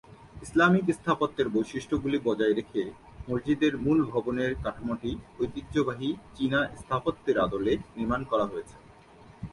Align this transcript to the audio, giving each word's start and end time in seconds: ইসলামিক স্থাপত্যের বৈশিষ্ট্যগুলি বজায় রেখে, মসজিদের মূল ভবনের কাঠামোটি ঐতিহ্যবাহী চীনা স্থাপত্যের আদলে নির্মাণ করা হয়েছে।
ইসলামিক 0.41 0.85
স্থাপত্যের 0.99 1.47
বৈশিষ্ট্যগুলি 1.49 2.17
বজায় 2.27 2.55
রেখে, 2.55 2.83
মসজিদের 3.29 3.73
মূল 3.77 3.99
ভবনের 4.11 4.51
কাঠামোটি 4.63 5.11
ঐতিহ্যবাহী 5.41 6.09
চীনা 6.35 6.59
স্থাপত্যের 6.81 7.37
আদলে 7.39 7.73
নির্মাণ 7.95 8.21
করা 8.31 8.45
হয়েছে। 8.51 8.75